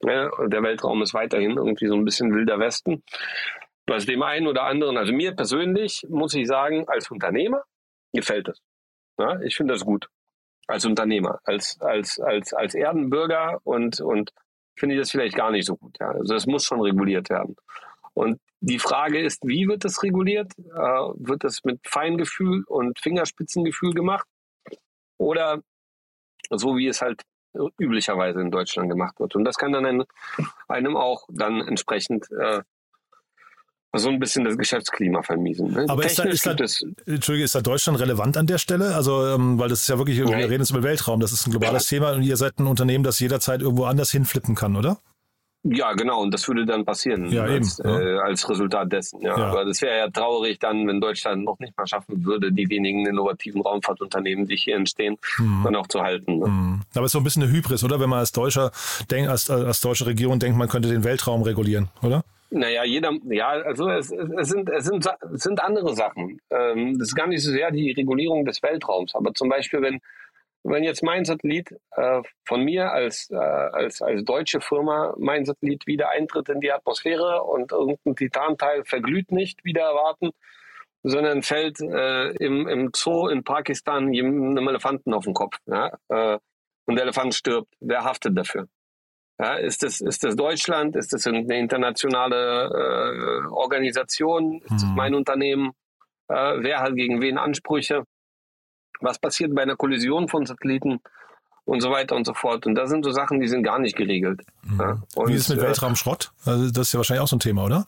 [0.03, 3.03] Ja, der Weltraum ist weiterhin irgendwie so ein bisschen wilder Westen.
[3.87, 7.63] was dem einen oder anderen, also mir persönlich, muss ich sagen, als Unternehmer
[8.13, 8.61] gefällt es.
[9.19, 10.09] Ja, ich finde das gut.
[10.67, 14.33] Als Unternehmer, als, als, als, als Erdenbürger und, und
[14.79, 15.97] finde ich das vielleicht gar nicht so gut.
[16.01, 16.11] Ja.
[16.13, 17.57] Also es muss schon reguliert werden.
[18.15, 20.53] Und die Frage ist, wie wird das reguliert?
[20.59, 20.63] Äh,
[21.17, 24.27] wird das mit Feingefühl und Fingerspitzengefühl gemacht?
[25.19, 25.61] Oder
[26.51, 27.23] so wie es halt
[27.79, 29.35] üblicherweise in Deutschland gemacht wird.
[29.37, 30.05] Und das kann dann einem,
[30.69, 32.63] einem auch dann entsprechend äh,
[33.97, 35.73] so ein bisschen das Geschäftsklima vermiesen.
[35.73, 35.87] Ne?
[35.89, 36.57] Aber ist da, ist, da,
[37.07, 38.95] Entschuldige, ist da Deutschland relevant an der Stelle?
[38.95, 41.51] Also, ähm, weil das ist ja wirklich, wir reden jetzt über Weltraum, das ist ein
[41.53, 41.99] globales ja.
[41.99, 44.99] Thema und ihr seid ein Unternehmen, das jederzeit irgendwo anders hinflippen kann, oder?
[45.67, 49.23] Ja, genau, und das würde dann passieren ja, als, eben, äh, als Resultat dessen.
[49.23, 49.39] Ja.
[49.39, 49.47] ja.
[49.47, 53.07] Aber das wäre ja traurig dann, wenn Deutschland noch nicht mal schaffen würde, die wenigen
[53.07, 55.63] innovativen Raumfahrtunternehmen, die hier entstehen, mhm.
[55.65, 56.39] dann auch zu halten.
[56.39, 56.47] Ne?
[56.47, 56.83] Mhm.
[56.95, 57.99] Aber es ist so ein bisschen eine Hybris, oder?
[57.99, 58.73] Wenn man als Deutscher
[59.11, 62.25] denkt, als, als deutsche Regierung denkt, man könnte den Weltraum regulieren, oder?
[62.51, 66.41] Naja, jeder, ja, also es, es, sind, es, sind, es sind andere Sachen.
[66.51, 70.01] Ähm, das ist gar nicht so sehr die Regulierung des Weltraums, aber zum Beispiel, wenn
[70.65, 75.87] wenn jetzt mein Satellit äh, von mir als, äh, als, als deutsche Firma, mein Satellit
[75.87, 80.31] wieder eintritt in die Atmosphäre und irgendein Titanteil verglüht nicht, wieder erwarten,
[81.03, 85.59] sondern fällt äh, im, im Zoo in Pakistan einem Elefanten auf den Kopf.
[85.67, 85.93] Ja?
[86.09, 86.39] Äh,
[86.87, 87.73] und der Elefant stirbt.
[87.81, 88.67] Wer haftet dafür?
[89.39, 90.97] Ja, ist, das, ist das Deutschland?
[90.97, 94.61] Ist das eine internationale äh, Organisation?
[94.63, 94.95] Ist das hm.
[94.95, 95.73] mein Unternehmen?
[96.29, 98.05] Äh, wer hat gegen wen Ansprüche?
[99.05, 101.01] Was passiert bei einer Kollision von Satelliten
[101.65, 102.67] und so weiter und so fort.
[102.67, 104.43] Und da sind so Sachen, die sind gar nicht geregelt.
[104.63, 104.81] Mhm.
[104.81, 105.03] Ja.
[105.15, 106.33] Und, Wie ist es mit äh, Weltraumschrott?
[106.45, 107.87] Also das ist ja wahrscheinlich auch so ein Thema, oder?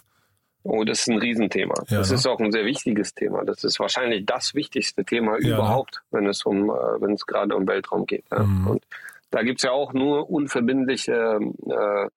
[0.62, 1.74] Oh, das ist ein Riesenthema.
[1.88, 2.16] Ja, das ne?
[2.16, 3.44] ist auch ein sehr wichtiges Thema.
[3.44, 5.54] Das ist wahrscheinlich das wichtigste Thema ja, ne?
[5.54, 6.18] überhaupt, ne?
[6.18, 8.24] wenn es um, äh, wenn es gerade um Weltraum geht.
[8.32, 8.66] Mhm.
[8.66, 8.84] Und
[9.30, 12.08] da gibt es ja auch nur unverbindliche äh,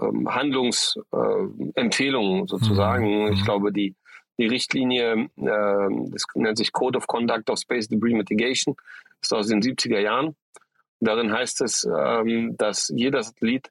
[0.00, 3.26] ähm, Handlungsempfehlungen äh, sozusagen.
[3.26, 3.32] Mhm.
[3.32, 3.94] Ich glaube, die
[4.38, 8.76] die Richtlinie, äh, das nennt sich Code of Conduct of Space Debris Mitigation,
[9.20, 10.36] ist aus den 70er Jahren.
[11.00, 13.70] Darin heißt es, ähm, dass jeder Satellit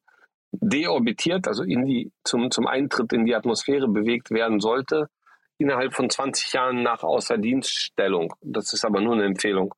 [0.52, 5.10] deorbitiert, also in die, zum, zum Eintritt in die Atmosphäre bewegt werden sollte,
[5.58, 8.34] innerhalb von 20 Jahren nach Außerdienststellung.
[8.42, 9.74] Das ist aber nur eine Empfehlung.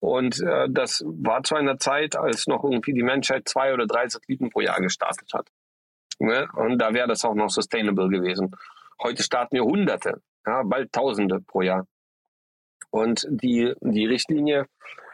[0.00, 4.08] Und äh, das war zu einer Zeit, als noch irgendwie die Menschheit zwei oder drei
[4.08, 5.48] Satelliten pro Jahr gestartet hat.
[6.18, 6.48] Ne?
[6.54, 8.50] Und da wäre das auch noch sustainable gewesen.
[9.02, 11.86] Heute starten wir Hunderte, ja, bald Tausende pro Jahr.
[12.90, 14.66] Und die, die Richtlinie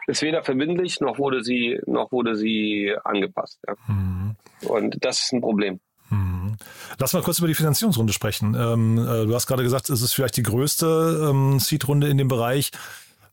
[0.07, 3.59] ist weder verbindlich, noch wurde sie, noch wurde sie angepasst.
[3.67, 3.75] Ja.
[3.87, 4.35] Mhm.
[4.67, 5.79] Und das ist ein Problem.
[6.09, 6.57] Mhm.
[6.97, 8.55] Lass mal kurz über die Finanzierungsrunde sprechen.
[8.55, 12.27] Ähm, äh, du hast gerade gesagt, es ist vielleicht die größte ähm, Seed-Runde in dem
[12.27, 12.71] Bereich.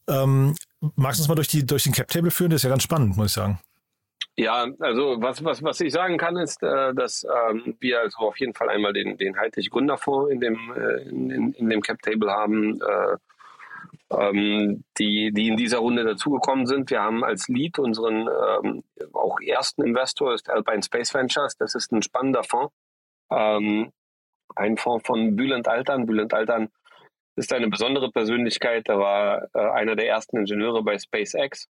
[0.08, 0.54] Ähm,
[0.96, 2.50] magst du uns mal durch, die, durch den Cap-Table führen?
[2.50, 3.58] Das ist ja ganz spannend, muss ich sagen.
[4.36, 8.38] Ja, also was, was, was ich sagen kann, ist, äh, dass ähm, wir also auf
[8.40, 12.32] jeden Fall einmal den, den Heidrich Gründerfonds in dem, äh, in, in, dem Cap Table
[12.32, 13.16] haben, äh,
[14.10, 16.90] ähm, die, die in dieser Runde dazugekommen sind.
[16.90, 21.56] Wir haben als Lead unseren ähm, auch ersten Investor, ist Alpine Space Ventures.
[21.56, 22.74] Das ist ein spannender Fonds.
[23.28, 26.06] Ein Fonds von Bülent Altern.
[26.06, 26.70] Bülent Altern
[27.36, 28.88] ist eine besondere Persönlichkeit.
[28.88, 31.68] Er war einer der ersten Ingenieure bei SpaceX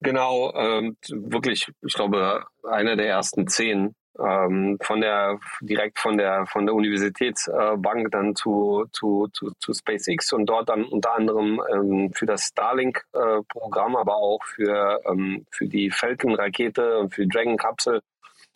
[0.00, 6.46] Genau, ähm, wirklich, ich glaube, einer der ersten zehn ähm, von der direkt von der
[6.46, 12.12] von der Universitätsbank dann zu, zu, zu, zu SpaceX und dort dann unter anderem ähm,
[12.12, 18.00] für das Starlink-Programm, aber auch für, ähm, für die Falcon-Rakete und für die Dragon-Kapsel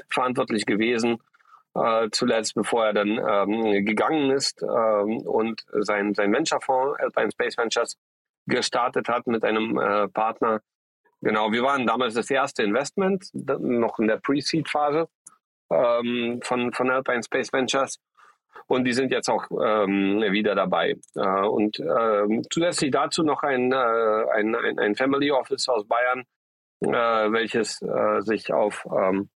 [0.08, 1.18] verantwortlich gewesen.
[1.74, 7.56] Äh, zuletzt, bevor er dann ähm, gegangen ist ähm, und sein, sein Venture-Fonds Alpine Space
[7.56, 7.96] Ventures
[8.46, 10.60] gestartet hat mit einem äh, Partner,
[11.22, 15.08] Genau, wir waren damals das erste Investment, noch in der Pre-Seed-Phase
[15.70, 17.98] ähm, von, von Alpine Space Ventures.
[18.66, 20.96] Und die sind jetzt auch ähm, wieder dabei.
[21.14, 23.76] Äh, und äh, zusätzlich dazu noch ein, äh,
[24.34, 26.24] ein, ein, ein, Family Office aus Bayern,
[26.80, 29.30] äh, welches äh, sich auf, ähm,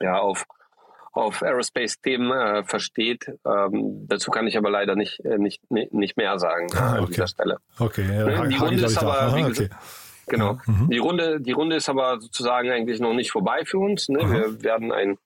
[0.00, 0.44] ja, auf,
[1.12, 3.26] auf Aerospace-Themen äh, versteht.
[3.44, 6.98] Ähm, dazu kann ich aber leider nicht, nicht, nicht mehr sagen ah, okay.
[6.98, 7.58] an dieser Stelle.
[7.78, 9.80] Okay, ja, die Runde ist aber, wie gesagt, okay.
[10.26, 10.58] Genau.
[10.66, 10.90] Mhm.
[10.90, 14.08] Die Runde, die Runde ist aber sozusagen eigentlich noch nicht vorbei für uns.
[14.08, 14.18] Ne?
[14.20, 15.18] Wir werden ein,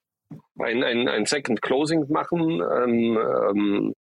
[0.58, 3.18] ein, ein, ein Second Closing machen, ähm,
[3.50, 3.94] ähm,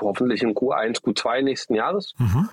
[0.00, 2.48] hoffentlich im Q1, Q2 nächsten Jahres, mhm.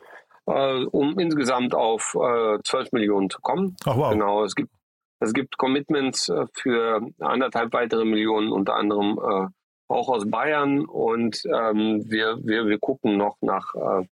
[0.48, 3.76] äh, um insgesamt auf äh, 12 Millionen zu kommen.
[3.86, 4.12] Ach, wow.
[4.12, 4.72] Genau, es gibt,
[5.20, 9.48] es gibt Commitments äh, für anderthalb weitere Millionen, unter anderem äh,
[9.88, 14.06] auch aus Bayern und ähm, wir, wir, wir gucken noch nach, äh,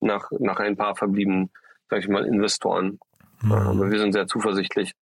[0.00, 1.50] nach, nach ein paar verbliebenen
[1.90, 2.98] sag ich mal, Investoren.
[3.42, 3.52] Mhm.
[3.52, 4.92] Aber wir sind sehr zuversichtlich,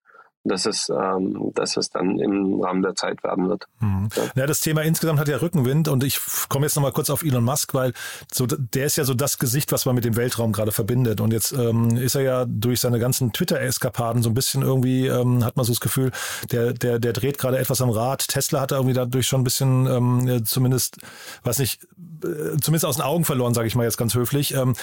[0.45, 3.67] dass es, ähm, dass es dann im Rahmen der Zeit werden wird.
[3.81, 4.09] Mhm.
[4.15, 4.23] Ja.
[4.35, 4.47] ja.
[4.47, 7.73] das Thema insgesamt hat ja Rückenwind und ich komme jetzt nochmal kurz auf Elon Musk,
[7.73, 7.95] weil
[8.31, 11.21] so, der ist ja so das Gesicht, was man mit dem Weltraum gerade verbindet.
[11.21, 15.45] Und jetzt ähm, ist er ja durch seine ganzen Twitter-Eskapaden so ein bisschen irgendwie, ähm,
[15.45, 16.13] hat man so das Gefühl,
[16.53, 18.29] der, der, der dreht gerade etwas am Rad.
[18.29, 20.99] Tesla hat er irgendwie dadurch schon ein bisschen, ähm, zumindest,
[21.45, 21.83] weiß nicht,
[22.23, 24.55] äh, zumindest aus den Augen verloren, sage ich mal jetzt ganz höflich.
[24.55, 24.75] Ähm,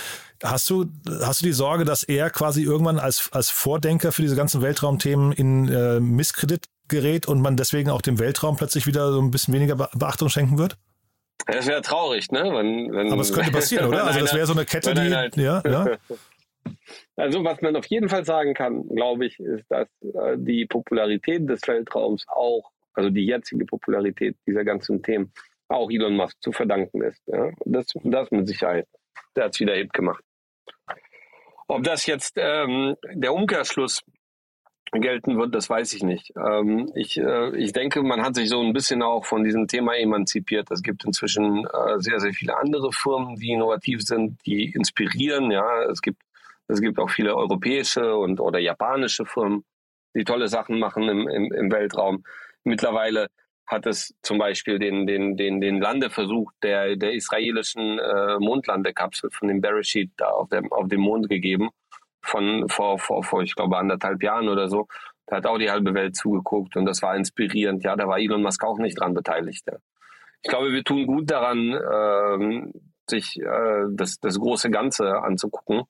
[0.43, 0.86] hast du,
[1.21, 5.32] hast du die Sorge, dass er quasi irgendwann als, als Vordenker für diese ganzen Weltraumthemen
[5.32, 9.54] in äh, Misskredit gerät und man deswegen auch dem Weltraum plötzlich wieder so ein bisschen
[9.54, 10.78] weniger Beachtung schenken wird?
[11.48, 12.44] Das wäre traurig, ne?
[12.44, 14.06] Wenn, wenn, Aber es könnte passieren, oder?
[14.06, 15.16] Also das wäre so eine Kette, die.
[15.16, 15.98] Halt ja, ja.
[17.16, 21.50] Also was man auf jeden Fall sagen kann, glaube ich, ist, dass äh, die Popularität
[21.50, 25.32] des Weltraums auch, also die jetzige Popularität dieser ganzen Themen,
[25.68, 27.22] auch Elon Musk zu verdanken ist.
[27.28, 27.52] Ja?
[27.66, 28.88] Das, das mit Sicherheit.
[29.36, 30.24] Der hat es wieder hip gemacht.
[31.68, 34.02] Ob das jetzt ähm, der Umkehrschluss
[34.99, 36.34] gelten wird, das weiß ich nicht.
[36.36, 39.95] Ähm, ich, äh, ich denke, man hat sich so ein bisschen auch von diesem Thema
[39.95, 40.69] emanzipiert.
[40.69, 45.49] Es gibt inzwischen äh, sehr, sehr viele andere Firmen, die innovativ sind, die inspirieren.
[45.49, 46.21] Ja, es gibt,
[46.67, 49.63] es gibt auch viele europäische und oder japanische Firmen,
[50.13, 52.23] die tolle Sachen machen im, im, im Weltraum.
[52.65, 53.27] Mittlerweile
[53.65, 59.47] hat es zum Beispiel den, den, den, den Landeversuch der, der israelischen äh, Mondlandekapsel von
[59.47, 61.69] dem Bereshit da auf dem, auf dem Mond gegeben
[62.21, 64.88] von vor, vor, vor, ich glaube, anderthalb Jahren oder so.
[65.27, 67.84] Da hat auch die halbe Welt zugeguckt und das war inspirierend.
[67.84, 69.63] Ja, da war Elon Musk auch nicht dran beteiligt.
[69.67, 69.77] Ja.
[70.43, 72.73] Ich glaube, wir tun gut daran, ähm,
[73.10, 75.84] sich äh, das, das große Ganze anzugucken.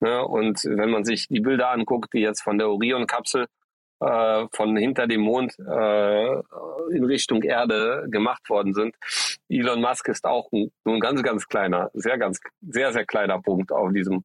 [0.00, 3.46] Ja, und wenn man sich die Bilder anguckt, die jetzt von der Orion-Kapsel
[4.00, 6.34] äh, von hinter dem Mond äh,
[6.90, 8.96] in Richtung Erde gemacht worden sind.
[9.48, 13.72] Elon Musk ist auch nur ein ganz, ganz kleiner, sehr, ganz, sehr, sehr kleiner Punkt
[13.72, 14.24] auf diesem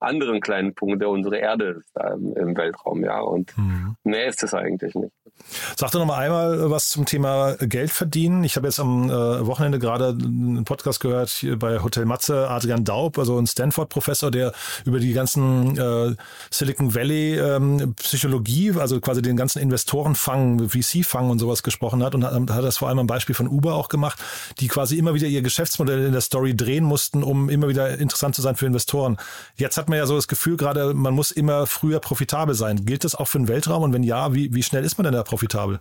[0.00, 1.94] anderen kleinen Punkt, der unsere Erde ist
[2.36, 3.20] im, Weltraum, ja.
[3.20, 3.96] Und mhm.
[4.04, 5.12] mehr ist es eigentlich nicht.
[5.76, 8.44] Sag doch noch mal einmal was zum Thema Geld verdienen.
[8.44, 13.18] Ich habe jetzt am äh, Wochenende gerade einen Podcast gehört bei Hotel Matze, Adrian Daub,
[13.18, 14.52] also ein Stanford-Professor, der
[14.84, 16.14] über die ganzen äh,
[16.50, 22.24] Silicon Valley ähm, Psychologie, also quasi den ganzen Investorenfang, VC-Fang und sowas gesprochen hat und
[22.24, 24.18] hat, hat das vor allem am Beispiel von Uber auch gemacht,
[24.58, 28.34] die quasi immer wieder ihr Geschäftsmodell in der Story drehen mussten, um immer wieder interessant
[28.34, 29.16] zu sein für Investoren.
[29.56, 32.84] Jetzt hat man ja so das Gefühl gerade, man muss immer früher profitabel sein.
[32.86, 33.82] Gilt das auch für den Weltraum?
[33.82, 35.80] Und wenn ja, wie, wie schnell ist man denn da profitabel?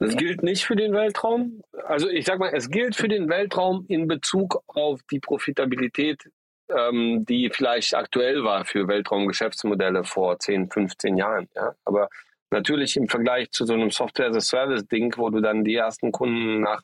[0.00, 1.62] Das gilt nicht für den Weltraum.
[1.86, 6.30] Also ich sag mal, es gilt für den Weltraum in Bezug auf die Profitabilität,
[6.68, 11.48] ähm, die vielleicht aktuell war für Weltraumgeschäftsmodelle vor 10, 15 Jahren.
[11.56, 11.74] Ja?
[11.84, 12.08] Aber
[12.50, 16.82] natürlich im Vergleich zu so einem Software-as-a-Service-Ding, wo du dann die ersten Kunden nach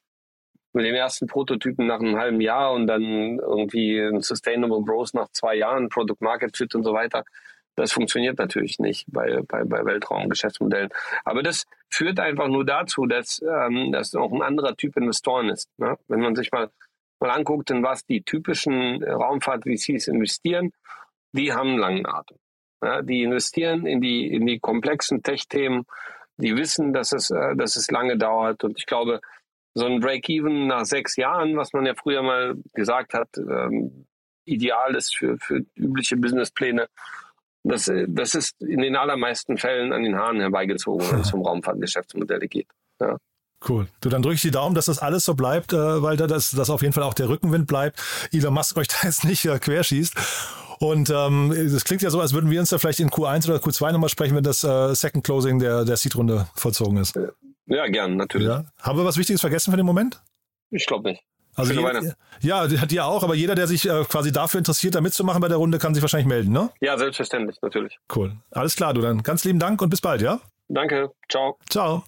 [0.75, 5.29] mit dem ersten Prototypen nach einem halben Jahr und dann irgendwie ein Sustainable Growth nach
[5.31, 7.25] zwei Jahren, Product Market Fit und so weiter.
[7.77, 10.91] Das funktioniert natürlich nicht bei, bei, bei Weltraumgeschäftsmodellen.
[11.25, 15.69] Aber das führt einfach nur dazu, dass ähm, das auch ein anderer Typ Investoren ist.
[15.79, 15.97] Ne?
[16.07, 16.71] Wenn man sich mal,
[17.21, 20.73] mal anguckt, in was die typischen Raumfahrt-VCs investieren,
[21.33, 22.39] die haben einen langen Atem.
[22.83, 23.03] Ja?
[23.03, 25.85] Die investieren in die, in die komplexen Tech-Themen,
[26.37, 28.63] die wissen, dass es, äh, dass es lange dauert.
[28.63, 29.21] Und ich glaube,
[29.75, 34.07] so ein Break-Even nach sechs Jahren, was man ja früher mal gesagt hat, ähm,
[34.45, 36.89] ideal ist für, für übliche Businesspläne.
[37.65, 42.47] Das, das ist in den allermeisten Fällen an den Haaren herbeigezogen, wenn es um Raumfahrtgeschäftsmodelle
[42.47, 42.69] geht.
[43.01, 43.17] Ja.
[43.67, 43.89] Cool.
[44.01, 46.51] Du, dann drücke ich die Daumen, dass das alles so bleibt, äh, weil da das,
[46.51, 48.01] dass auf jeden Fall auch der Rückenwind bleibt.
[48.33, 50.15] Elon Musk euch da jetzt nicht äh, querschießt.
[50.81, 53.59] Und ähm, das klingt ja so, als würden wir uns da vielleicht in Q1 oder
[53.59, 57.19] Q2 nochmal sprechen, wenn das äh, Second Closing der, der Seed-Runde vollzogen ist.
[57.67, 58.49] Ja, gern, natürlich.
[58.49, 58.65] Ja.
[58.81, 60.23] Haben wir was Wichtiges vergessen für den Moment?
[60.71, 61.23] Ich glaube nicht.
[61.57, 65.01] Also jeder, ja, hat ihr auch, aber jeder, der sich äh, quasi dafür interessiert, da
[65.01, 66.71] mitzumachen bei der Runde, kann sich wahrscheinlich melden, ne?
[66.81, 67.97] Ja, selbstverständlich, natürlich.
[68.15, 68.33] Cool.
[68.51, 69.23] Alles klar, du dann.
[69.23, 70.41] Ganz lieben Dank und bis bald, ja?
[70.69, 71.13] Danke.
[71.29, 71.57] Ciao.
[71.71, 72.03] Ciao.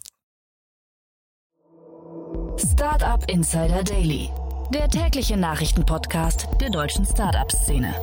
[2.59, 4.31] Startup Insider Daily,
[4.75, 7.95] der tägliche Nachrichtenpodcast der deutschen Startup-Szene.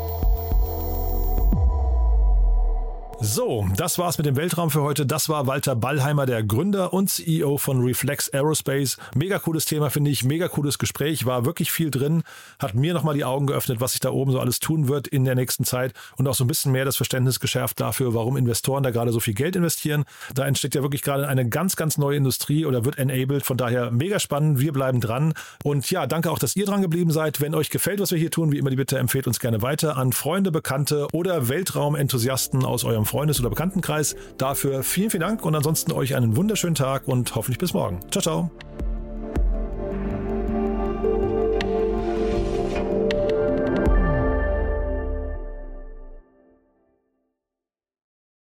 [3.22, 5.06] So, das war's mit dem Weltraum für heute.
[5.06, 8.98] Das war Walter Ballheimer, der Gründer und CEO von Reflex Aerospace.
[9.16, 10.24] Mega cooles Thema, finde ich.
[10.24, 11.26] Mega cooles Gespräch.
[11.26, 12.24] War wirklich viel drin.
[12.60, 15.24] Hat mir nochmal die Augen geöffnet, was sich da oben so alles tun wird in
[15.24, 18.84] der nächsten Zeit und auch so ein bisschen mehr das Verständnis geschärft dafür, warum Investoren
[18.84, 20.04] da gerade so viel Geld investieren.
[20.34, 23.46] Da entsteht ja wirklich gerade eine ganz, ganz neue Industrie oder wird enabled.
[23.46, 24.60] Von daher mega spannend.
[24.60, 25.34] Wir bleiben dran.
[25.64, 27.40] Und ja, danke auch, dass ihr dran geblieben seid.
[27.40, 29.98] Wenn euch gefällt, was wir hier tun, wie immer die Bitte empfehlt uns gerne weiter
[29.98, 34.16] an Freunde, Bekannte oder Weltraumenthusiasten aus eurem Freundes- oder Bekanntenkreis.
[34.38, 38.00] Dafür vielen, vielen Dank und ansonsten euch einen wunderschönen Tag und hoffentlich bis morgen.
[38.12, 38.52] Ciao, ciao.